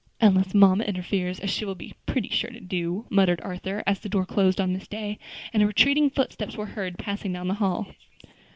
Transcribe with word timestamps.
"Unless 0.19 0.55
mamma 0.55 0.83
interferes, 0.85 1.39
as 1.41 1.51
she 1.51 1.63
will 1.63 1.75
be 1.75 1.93
pretty 2.07 2.29
sure 2.29 2.49
to 2.49 2.59
do," 2.59 3.05
muttered 3.11 3.39
Arthur, 3.41 3.83
as 3.85 3.99
the 3.99 4.09
door 4.09 4.25
closed 4.25 4.59
on 4.59 4.73
Miss 4.73 4.87
Day, 4.87 5.19
and 5.53 5.61
her 5.61 5.67
retreating 5.67 6.09
footsteps 6.09 6.57
were 6.57 6.65
heard 6.73 6.97
passing 6.97 7.31
down 7.33 7.47
the 7.47 7.53
hall. 7.61 7.85